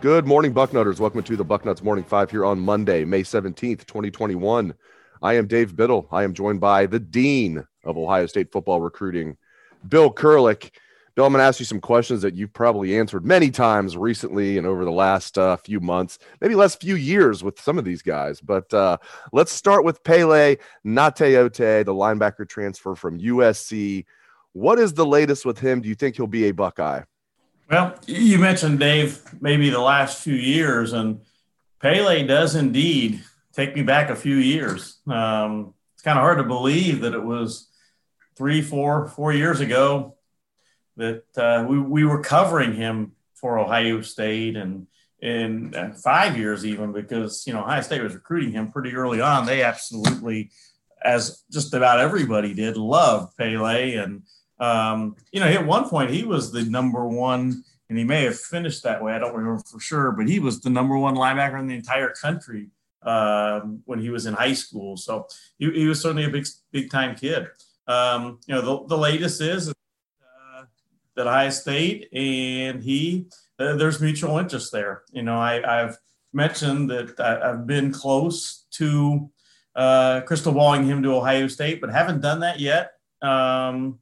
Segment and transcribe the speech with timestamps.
[0.00, 1.00] Good morning, Bucknutters.
[1.00, 4.72] Welcome to the Bucknuts Morning Five here on Monday, May 17th, 2021.
[5.22, 6.06] I am Dave Biddle.
[6.12, 9.36] I am joined by the Dean of Ohio State football recruiting,
[9.88, 10.70] Bill Kurelic.
[11.16, 14.56] Bill, I'm going to ask you some questions that you've probably answered many times recently
[14.56, 18.00] and over the last uh, few months, maybe last few years with some of these
[18.00, 18.40] guys.
[18.40, 18.98] But uh,
[19.32, 24.04] let's start with Pele Gaoteote, the linebacker transfer from USC.
[24.52, 25.80] What is the latest with him?
[25.80, 27.02] Do you think he'll be a Buckeye?
[27.70, 31.20] Well, you mentioned Dave, maybe the last few years, and
[31.82, 34.98] Pele does indeed take me back a few years.
[35.06, 37.68] Um, it's kind of hard to believe that it was
[38.36, 40.16] three, four, four years ago
[40.96, 44.86] that uh, we, we were covering him for Ohio State and
[45.20, 49.44] in five years even because you know Ohio State was recruiting him pretty early on.
[49.44, 50.50] They absolutely,
[51.04, 54.22] as just about everybody did, loved Pele and
[54.60, 58.38] um, you know, at one point he was the number one, and he may have
[58.38, 59.12] finished that way.
[59.12, 62.10] I don't remember for sure, but he was the number one linebacker in the entire
[62.10, 62.68] country
[63.02, 64.96] um, when he was in high school.
[64.96, 65.26] So
[65.58, 67.46] he, he was certainly a big, big time kid.
[67.86, 70.64] Um, you know, the, the latest is uh,
[71.16, 73.26] that Ohio State and he,
[73.58, 75.02] uh, there's mutual interest there.
[75.10, 75.96] You know, I, have
[76.32, 79.30] mentioned that I, have been close to
[79.74, 82.92] uh, crystal balling him to Ohio State, but haven't done that yet.
[83.22, 84.00] Um,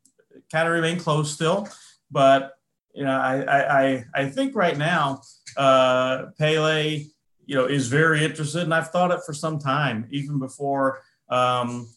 [0.52, 1.68] kind of remain close still.
[2.10, 2.52] But
[2.94, 5.22] you know, I I I think right now
[5.56, 7.04] uh, Pele,
[7.44, 11.88] you know, is very interested, and I've thought it for some time, even before um,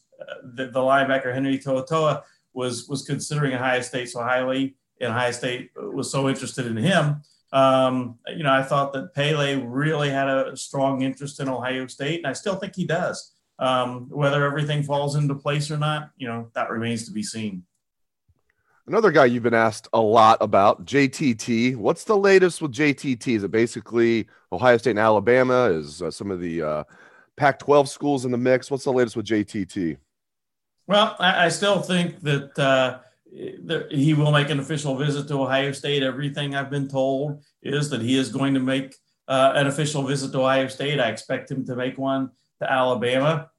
[0.56, 2.22] the, the linebacker Henry To'oTo'o
[2.54, 7.22] was was considering Ohio State so highly, and Ohio State was so interested in him.
[7.52, 12.18] Um, you know, I thought that Pele really had a strong interest in Ohio State,
[12.20, 13.34] and I still think he does.
[13.58, 17.64] Um, whether everything falls into place or not, you know, that remains to be seen.
[18.90, 21.76] Another guy you've been asked a lot about, JTT.
[21.76, 23.36] What's the latest with JTT?
[23.36, 25.66] Is it basically Ohio State and Alabama?
[25.66, 26.84] Is uh, some of the uh,
[27.38, 28.72] Pac 12 schools in the mix?
[28.72, 29.98] What's the latest with JTT?
[30.88, 32.98] Well, I, I still think that uh,
[33.92, 36.02] he will make an official visit to Ohio State.
[36.02, 38.96] Everything I've been told is that he is going to make
[39.28, 41.00] uh, an official visit to Ohio State.
[41.00, 43.52] I expect him to make one to Alabama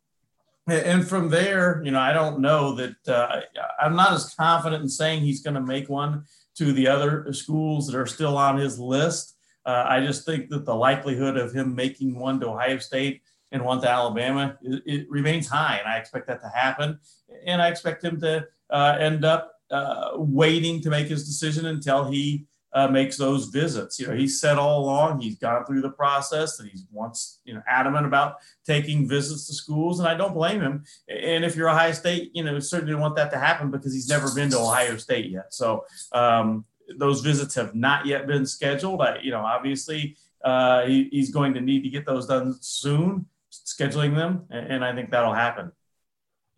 [0.73, 3.41] and from there, you know, I don't know that uh,
[3.81, 6.25] I'm not as confident in saying he's going to make one
[6.57, 9.37] to the other schools that are still on his list.
[9.65, 13.23] Uh, I just think that the likelihood of him making one to Ohio State
[13.53, 16.99] and one to Alabama it, it remains high, and I expect that to happen.
[17.47, 22.11] And I expect him to uh, end up uh, waiting to make his decision until
[22.11, 23.99] he uh, makes those visits.
[23.99, 27.55] You know, he said all along he's gone through the process that he's once you
[27.55, 28.37] know adamant about
[28.67, 30.85] taking visits to schools, and I don't blame him.
[31.09, 34.33] And if you're Ohio State, you know, certainly want that to happen because he's never
[34.35, 35.53] been to Ohio State yet.
[35.53, 36.65] So um,
[36.97, 39.01] those visits have not yet been scheduled.
[39.01, 43.27] I, you know, obviously uh, he, he's going to need to get those done soon,
[43.53, 45.73] scheduling them, and, and I think that'll happen.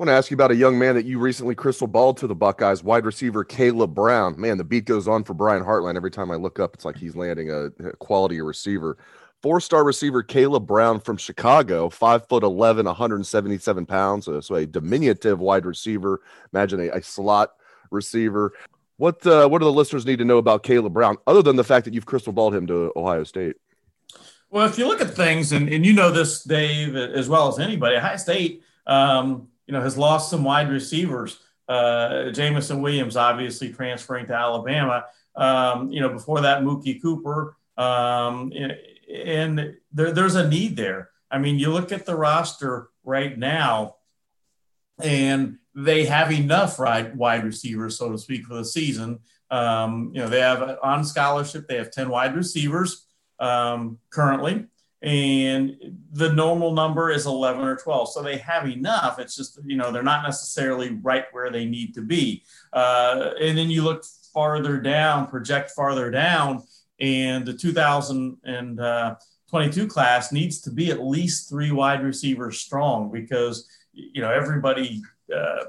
[0.02, 2.26] I want to ask you about a young man that you recently crystal balled to
[2.26, 4.34] the Buckeyes, wide receiver Caleb Brown.
[4.36, 5.94] Man, the beat goes on for Brian Hartline.
[5.94, 7.70] Every time I look up, it's like he's landing a,
[8.00, 8.98] quality receiver.
[9.42, 14.24] Four star receiver Caleb Brown from Chicago, five foot 11, 177 pounds.
[14.24, 16.20] So, so a diminutive wide receiver.
[16.52, 17.52] Imagine a, a slot
[17.92, 18.54] receiver.
[18.96, 21.62] What uh, what do the listeners need to know about Caleb Brown, other than the
[21.62, 23.54] fact that you've crystal balled him to Ohio State?
[24.50, 27.60] Well, if you look at things, and, and you know this, Dave, as well as
[27.60, 31.38] anybody, Ohio State, um, you know, has lost some wide receivers.
[31.68, 35.04] Uh, Jameson Williams obviously transferring to Alabama.
[35.34, 37.56] Um, you know, before that, Mookie Cooper.
[37.76, 38.52] Um,
[39.12, 41.10] and there, there's a need there.
[41.30, 43.96] I mean, you look at the roster right now,
[45.00, 49.20] and they have enough right, wide receivers, so to speak, for the season.
[49.50, 53.06] Um, you know, they have on scholarship, they have 10 wide receivers
[53.38, 54.66] um, currently,
[55.02, 55.76] and
[56.12, 58.12] the normal number is 11 or 12.
[58.12, 59.18] So they have enough.
[59.18, 62.44] It's just, you know, they're not necessarily right where they need to be.
[62.72, 66.62] Uh, and then you look farther down, project farther down,
[67.00, 74.22] and the 2022 class needs to be at least three wide receivers strong because, you
[74.22, 75.02] know, everybody,
[75.34, 75.64] uh,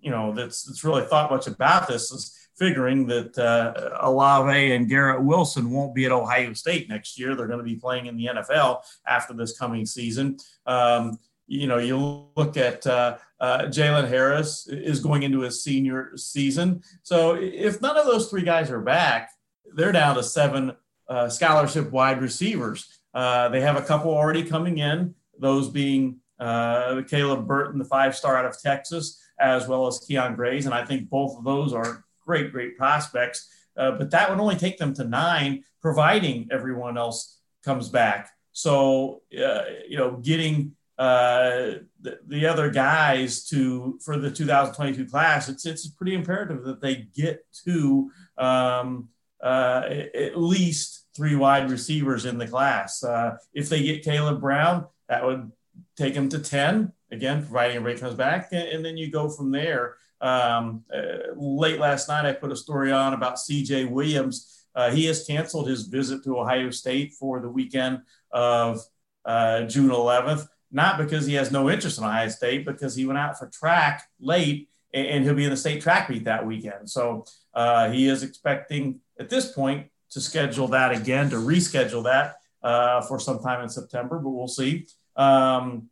[0.00, 4.86] you know, that's, that's really thought much about this is figuring that uh, Olave and
[4.86, 7.34] Garrett Wilson won't be at Ohio State next year.
[7.34, 10.36] They're going to be playing in the NFL after this coming season.
[10.66, 16.12] Um, you know, you look at uh, uh, Jaylen Harris is going into his senior
[16.16, 16.82] season.
[17.02, 19.30] So if none of those three guys are back,
[19.74, 20.76] they're down to seven
[21.08, 23.00] uh, scholarship wide receivers.
[23.14, 28.14] Uh, they have a couple already coming in, those being uh, Caleb Burton, the five
[28.14, 30.66] star out of Texas, as well as Kyion Grayes.
[30.66, 33.48] And I think both of those are great, great prospects.
[33.76, 38.30] Uh, but that would only take them to nine, providing everyone else comes back.
[38.52, 45.48] So, uh, you know, getting uh, the, the, other guys to for the 2022 class,
[45.48, 49.08] it's it's pretty imperative that they get to um,
[49.42, 49.82] uh,
[50.14, 53.02] at least three wide receivers in the class.
[53.02, 55.50] Uh, if they get Caleb Brown, that would
[55.96, 59.50] take them to 10 again, providing everybody comes back, and, and then you go from
[59.50, 59.96] there.
[60.20, 64.66] Um, uh, late last night, I put a story on about CJ Williams.
[64.74, 68.80] Uh, he has canceled his visit to Ohio State for the weekend of
[69.24, 73.18] uh, June 11th, not because he has no interest in Ohio State, because he went
[73.18, 76.88] out for track late and, and he'll be in the state track meet that weekend.
[76.88, 77.24] So
[77.54, 83.00] uh, he is expecting at this point to schedule that again, to reschedule that uh,
[83.02, 84.86] for sometime in September, but we'll see.
[85.16, 85.88] Um,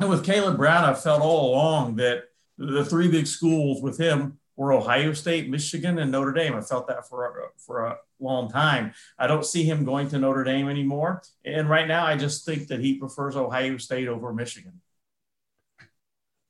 [0.00, 2.24] and with Caleb Brown, I've felt all along that
[2.58, 6.54] the three big schools with him were Ohio State, Michigan, and Notre Dame.
[6.54, 8.92] I felt that for for a long time.
[9.18, 12.68] I don't see him going to Notre Dame anymore, and right now I just think
[12.68, 14.80] that he prefers Ohio State over Michigan.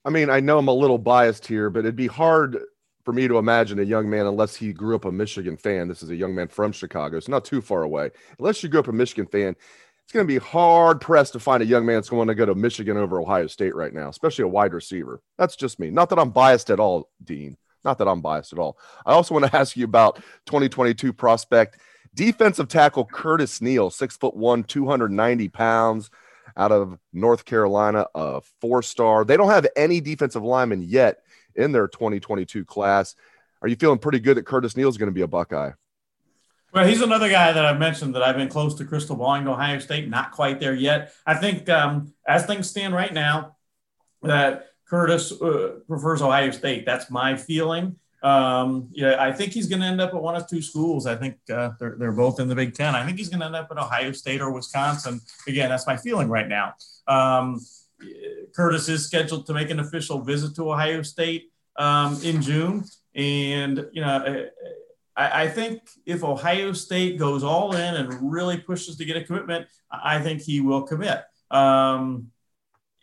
[0.04, 2.58] I mean, I know I'm a little biased here, but it'd be hard
[3.04, 5.88] for me to imagine a young man unless he grew up a Michigan fan.
[5.88, 8.10] This is a young man from Chicago, it's not too far away.
[8.38, 9.56] Unless you grew up a Michigan fan,
[10.04, 12.46] it's going to be hard pressed to find a young man that's going to go
[12.46, 15.22] to Michigan over Ohio State right now, especially a wide receiver.
[15.38, 15.90] That's just me.
[15.90, 17.56] Not that I'm biased at all, Dean.
[17.84, 18.78] Not that I'm biased at all.
[19.06, 20.16] I also want to ask you about
[20.46, 21.78] 2022 prospect
[22.14, 26.10] defensive tackle Curtis Neal, six foot one, 290 pounds,
[26.56, 29.24] out of North Carolina, a four star.
[29.24, 31.18] They don't have any defensive linemen yet
[31.54, 33.14] in their 2022 class.
[33.62, 35.72] Are you feeling pretty good that Curtis Neal is going to be a Buckeye?
[36.74, 39.78] Well, he's another guy that I've mentioned that I've been close to crystal balling Ohio
[39.78, 41.12] State, not quite there yet.
[41.24, 43.56] I think um, as things stand right now,
[44.22, 46.84] that Curtis uh, prefers Ohio State.
[46.84, 47.94] That's my feeling.
[48.24, 51.06] Um, yeah, I think he's going to end up at one of two schools.
[51.06, 52.96] I think uh, they're, they're both in the Big Ten.
[52.96, 55.20] I think he's going to end up at Ohio State or Wisconsin.
[55.46, 56.74] Again, that's my feeling right now.
[57.06, 57.60] Um,
[58.56, 62.84] Curtis is scheduled to make an official visit to Ohio State um, in June.
[63.14, 64.48] And, you know,
[65.16, 69.24] I, I, think if Ohio State goes all in and really pushes to get a
[69.24, 72.28] commitment, I think he will commit um,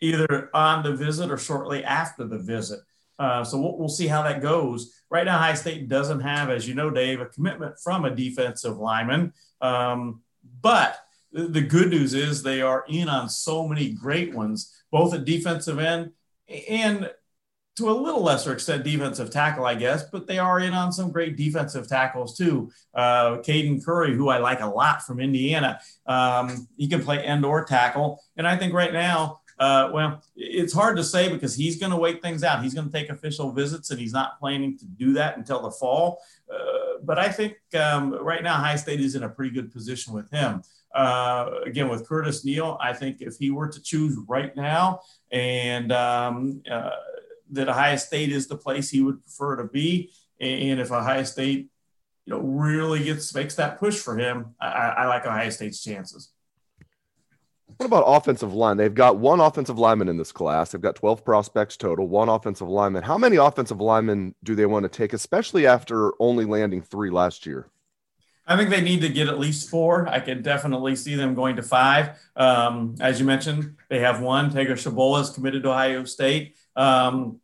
[0.00, 2.80] either on the visit or shortly after the visit.
[3.18, 5.02] Uh, so we'll, we'll, see how that goes.
[5.10, 8.78] Right now, Ohio State doesn't have, as you know, Dave, a commitment from a defensive
[8.78, 9.32] lineman.
[9.60, 10.22] Um,
[10.60, 10.98] but
[11.32, 15.78] the good news is they are in on so many great ones, both at defensive
[15.78, 16.12] end
[16.68, 17.10] and
[17.76, 21.10] to a little lesser extent defensive tackle, I guess, but they are in on some
[21.10, 22.70] great defensive tackles too.
[22.94, 27.44] Uh, Caden Curry, who I like a lot from Indiana, um, he can play end
[27.44, 28.22] or tackle.
[28.36, 31.96] And I think right now, uh, well, it's hard to say because he's going to
[31.96, 32.62] wait things out.
[32.62, 35.70] He's going to take official visits and he's not planning to do that until the
[35.70, 36.20] fall.
[36.52, 40.12] Uh, but I think um, right now, Ohio State is in a pretty good position
[40.12, 40.62] with him.
[40.94, 45.00] Uh, again, with Curtis Neal, I think if he were to choose right now
[45.30, 46.90] and um, uh,
[47.52, 50.12] that Ohio State is the place he would prefer to be.
[50.40, 51.68] And if Ohio State,
[52.26, 56.30] you know, really gets makes that push for him, I, I like Ohio State's chances.
[57.76, 58.76] What about offensive line?
[58.76, 60.70] They've got one offensive lineman in this class.
[60.70, 63.02] They've got 12 prospects total, one offensive lineman.
[63.02, 67.46] How many offensive linemen do they want to take, especially after only landing three last
[67.46, 67.68] year?
[68.46, 70.08] I think they need to get at least four.
[70.08, 72.20] I can definitely see them going to five.
[72.36, 74.50] Um, as you mentioned, they have one.
[74.50, 76.56] Tegra Tshabola is committed to Ohio State.
[76.76, 77.40] Um,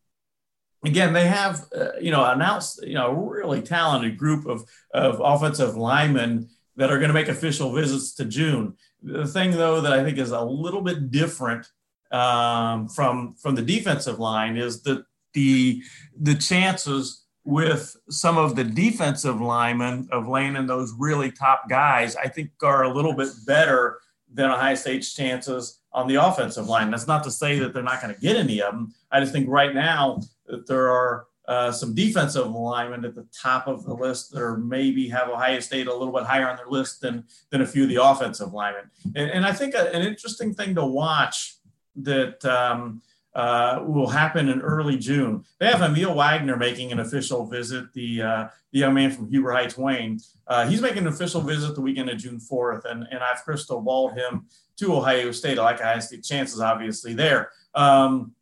[0.85, 5.20] again, they have, uh, you know, announced, you know, a really talented group of, of
[5.23, 8.75] offensive linemen that are going to make official visits to June.
[9.02, 11.66] The thing, though, that I think is a little bit different
[12.11, 15.04] um, from from the defensive line is that
[15.35, 15.82] the
[16.18, 22.28] the chances with some of the defensive linemen of landing those really top guys, I
[22.28, 24.00] think, are a little bit better
[24.32, 26.90] than Ohio State's chances on the offensive line.
[26.90, 28.95] That's not to say that they're not going to get any of them.
[29.11, 33.66] I just think right now that there are uh, some defensive linemen at the top
[33.66, 36.68] of the list that are maybe have Ohio State a little bit higher on their
[36.68, 38.90] list than than a few of the offensive linemen.
[39.16, 41.57] And, and I think a, an interesting thing to watch
[41.97, 43.00] that um,
[43.38, 45.45] uh, will happen in early June.
[45.61, 49.52] They have Emil Wagner making an official visit, the, uh, the young man from Huber
[49.52, 50.18] Heights, Wayne.
[50.49, 53.80] Uh, he's making an official visit the weekend of June 4th, and, and I've crystal
[53.80, 54.47] balled him
[54.78, 55.57] to Ohio State.
[55.57, 57.52] I like Ohio State chances, obviously, there.
[57.76, 58.33] Um,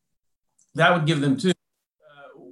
[0.77, 1.53] that would give them two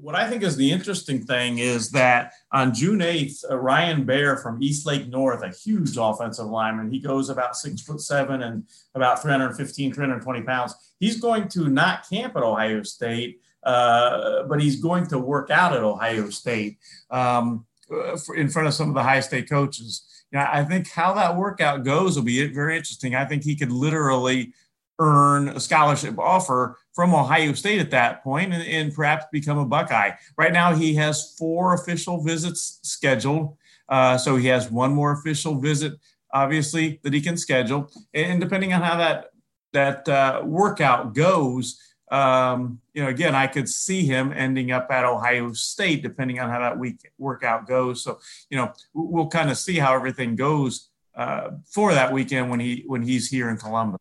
[0.05, 4.37] what I think is the interesting thing is that on June 8th, uh, Ryan Baer
[4.37, 9.23] from Eastlake North, a huge offensive lineman, he goes about six foot seven and about
[9.23, 10.75] 315, 320 pounds.
[11.01, 15.73] He's going to not camp at Ohio State, uh, but he's going to work out
[15.73, 16.77] at Ohio State
[17.11, 20.07] um, uh, in front of some of the Ohio State coaches.
[20.31, 23.15] Yeah, I think how that workout goes will be very interesting.
[23.15, 24.53] I think he could literally
[24.99, 29.65] earn a scholarship offer from Ohio State at that point and, and, perhaps become a
[29.65, 30.13] Buckeye.
[30.39, 33.57] Right now, he has four official visits scheduled.
[33.89, 35.95] Uh, so he has one more official visit,
[36.33, 37.91] obviously, that he can schedule.
[38.15, 39.31] And depending on how that
[39.73, 45.05] that uh, workout goes, um, you know, again, I could see him ending up at
[45.05, 48.05] Ohio State, depending on how that week workout goes.
[48.05, 48.21] So,
[48.51, 52.85] you know, we'll kind of see how everything goes uh, for that weekend when he
[52.87, 54.01] when he's here in Columbus.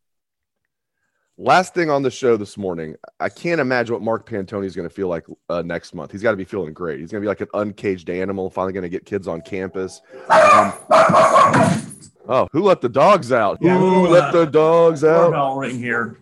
[1.40, 4.88] Last thing on the show this morning, I can't imagine what Mark Pantoni is going
[4.88, 6.12] to feel like uh, next month.
[6.12, 7.00] He's got to be feeling great.
[7.00, 10.02] He's going to be like an uncaged animal, finally going to get kids on campus.
[10.30, 10.74] Um,
[12.30, 13.58] oh, who let the dogs out?
[13.62, 15.32] Yeah, who let the dogs out?
[15.32, 16.20] Bell ring here.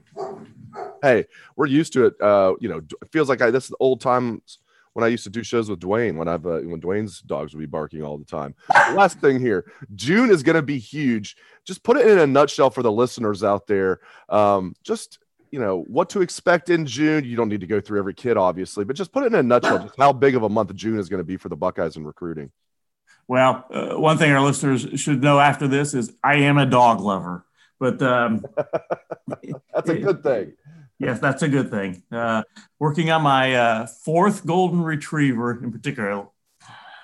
[1.02, 1.26] Hey,
[1.58, 2.22] we're used to it.
[2.22, 4.60] Uh, you know, it feels like I, this is old times
[4.94, 7.60] when I used to do shows with Dwayne, when I've uh, when Dwayne's dogs would
[7.60, 8.56] be barking all the time.
[8.70, 11.38] Last thing here, June is going to be huge.
[11.66, 14.02] Just put it in a nutshell for the listeners out there.
[14.30, 15.20] Um, just
[15.52, 17.24] you know what to expect in June.
[17.24, 19.44] You don't need to go through every kid, obviously, but just put it in a
[19.44, 19.80] nutshell.
[19.80, 21.98] Just how big of a month of June is going to be for the Buckeyes
[21.98, 22.52] in recruiting.
[23.28, 27.00] Well, uh, one thing our listeners should know after this is I am a dog
[27.00, 27.46] lover,
[27.80, 28.44] but um,
[29.74, 30.54] that's a good thing.
[31.02, 32.04] Yes, that's a good thing.
[32.12, 32.44] Uh,
[32.78, 36.28] working on my uh, fourth golden retriever in particular,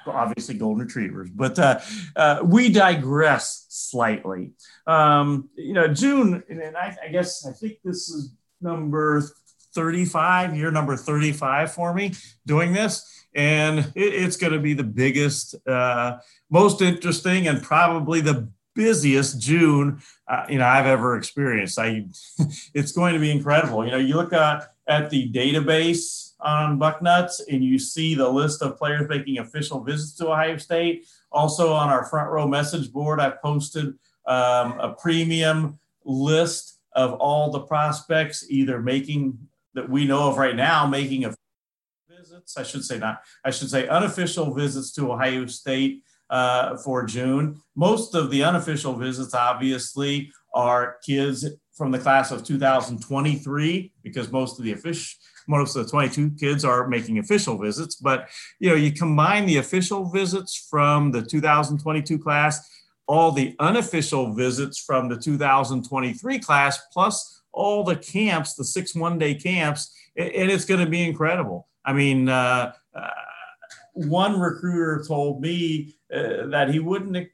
[0.05, 1.79] obviously golden retrievers, but uh,
[2.15, 4.51] uh we digress slightly.
[4.85, 9.23] Um, you know, June, and I, I, guess I think this is number
[9.73, 12.13] 35, year number 35 for me
[12.45, 13.25] doing this.
[13.33, 16.19] And it, it's going to be the biggest, uh,
[16.51, 21.77] most interesting, and probably the busiest June uh, you know I've ever experienced.
[21.79, 22.05] I
[22.73, 23.83] it's going to be incredible.
[23.83, 28.61] You know, you look at at the database on Bucknuts and you see the list
[28.61, 31.07] of players making official visits to Ohio State.
[31.31, 33.87] Also on our front row message board, I posted
[34.25, 39.37] um, a premium list of all the prospects either making
[39.73, 41.21] that we know of right now making
[42.09, 42.57] visits.
[42.57, 43.21] I should say not.
[43.43, 47.61] I should say unofficial visits to Ohio State uh, for June.
[47.75, 51.45] Most of the unofficial visits, obviously, are kids
[51.77, 55.19] from the class of 2023 because most of the official
[55.49, 58.27] most of the 22 kids are making official visits but
[58.59, 62.67] you know you combine the official visits from the 2022 class
[63.07, 69.19] all the unofficial visits from the 2023 class plus all the camps the six one
[69.19, 73.09] day camps and it's going to be incredible i mean uh, uh,
[74.05, 77.29] one recruiter told me uh, that he wouldn't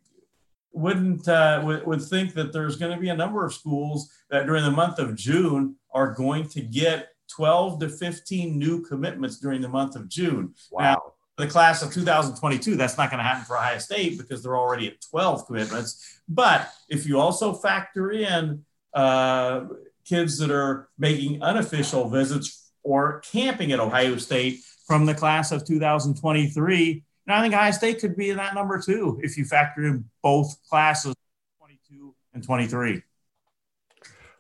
[0.71, 4.45] wouldn't uh, would, would think that there's going to be a number of schools that
[4.45, 9.61] during the month of June are going to get 12 to 15 new commitments during
[9.61, 10.53] the month of June.
[10.71, 10.81] Wow.
[10.81, 11.01] Now,
[11.37, 14.87] the class of 2022, that's not going to happen for Ohio State because they're already
[14.87, 16.21] at 12 commitments.
[16.27, 19.65] But if you also factor in uh,
[20.05, 25.65] kids that are making unofficial visits or camping at Ohio State, from the class of
[25.65, 27.03] 2023.
[27.25, 30.05] And I think Ohio State could be in that number too if you factor in
[30.21, 31.15] both classes,
[31.59, 33.01] 22 and 23.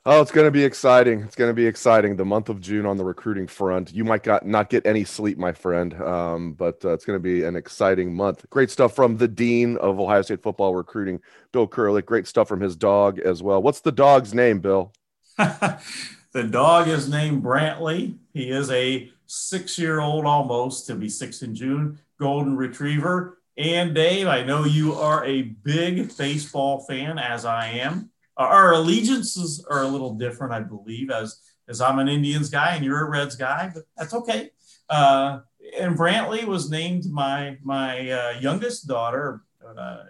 [0.05, 1.21] Oh, it's going to be exciting.
[1.21, 2.17] It's going to be exciting.
[2.17, 3.93] The month of June on the recruiting front.
[3.93, 7.23] You might got, not get any sleep, my friend, um, but uh, it's going to
[7.23, 8.45] be an exciting month.
[8.49, 11.21] Great stuff from the dean of Ohio State football recruiting,
[11.53, 12.05] Bill Kurelic.
[12.05, 13.61] Great stuff from his dog as well.
[13.61, 14.91] What's the dog's name, Bill?
[15.37, 18.17] the dog is named Brantley.
[18.33, 23.39] He is a six year old almost to be six in June, golden retriever.
[23.57, 28.09] And Dave, I know you are a big baseball fan, as I am.
[28.37, 32.83] Our allegiances are a little different, I believe, as as I'm an Indians guy and
[32.83, 34.51] you're a Reds guy, but that's okay.
[34.89, 35.39] Uh,
[35.79, 40.03] and Brantley was named my my uh, youngest daughter, uh,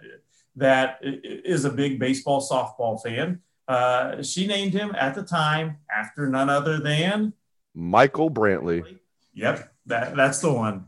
[0.56, 3.40] that is a big baseball softball fan.
[3.66, 7.32] Uh, she named him at the time after none other than
[7.74, 8.98] Michael Brantley.
[9.34, 10.86] Yep, that that's the one.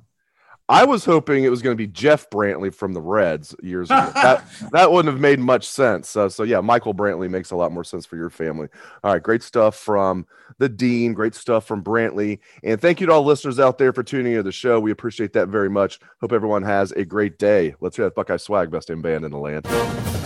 [0.69, 4.11] I was hoping it was going to be Jeff Brantley from the Reds years ago.
[4.15, 6.17] that that wouldn't have made much sense.
[6.17, 8.69] Uh, so yeah, Michael Brantley makes a lot more sense for your family.
[9.05, 10.27] All right, great stuff from
[10.59, 11.15] the Dean.
[11.15, 12.41] Great stuff from Brantley.
[12.65, 14.81] And thank you to all listeners out there for tuning into the show.
[14.81, 16.01] We appreciate that very much.
[16.21, 17.77] Hope everyone has a great day.
[17.81, 20.26] Let's hear that Buckeye swag, best in band in the land.